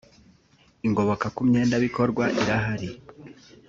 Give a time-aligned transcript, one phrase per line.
[0.87, 2.89] ingoboka ku myenda bikorwa irahari